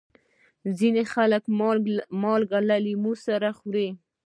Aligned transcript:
ځینې 0.77 1.03
خلک 1.13 1.43
مالګه 2.21 2.59
له 2.69 2.77
لیمو 2.85 3.13
سره 3.25 3.47
خوري. 3.57 3.89